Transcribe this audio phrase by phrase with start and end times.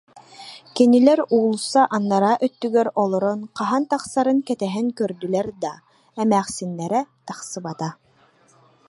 [0.75, 5.73] Кинилэр уулусса анараа өттүгэр олорон хаһан тахсарын кэтэһэн көрдүлэр да,
[6.21, 7.89] эмээхсиннэрэ тахсыбата